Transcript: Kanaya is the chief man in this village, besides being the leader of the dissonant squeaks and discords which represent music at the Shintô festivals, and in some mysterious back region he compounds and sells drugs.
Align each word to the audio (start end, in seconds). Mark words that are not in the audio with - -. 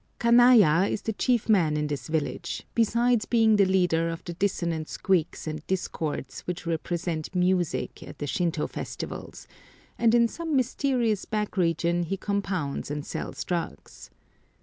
Kanaya 0.17 0.89
is 0.89 1.03
the 1.03 1.13
chief 1.13 1.47
man 1.47 1.77
in 1.77 1.85
this 1.85 2.07
village, 2.07 2.65
besides 2.73 3.25
being 3.27 3.55
the 3.57 3.65
leader 3.67 4.09
of 4.09 4.23
the 4.23 4.33
dissonant 4.33 4.89
squeaks 4.89 5.45
and 5.45 5.61
discords 5.67 6.39
which 6.47 6.65
represent 6.65 7.35
music 7.35 8.01
at 8.01 8.17
the 8.17 8.25
Shintô 8.25 8.67
festivals, 8.67 9.47
and 9.99 10.15
in 10.15 10.27
some 10.27 10.55
mysterious 10.55 11.25
back 11.25 11.55
region 11.55 12.01
he 12.01 12.17
compounds 12.17 12.89
and 12.89 13.05
sells 13.05 13.43
drugs. 13.43 14.09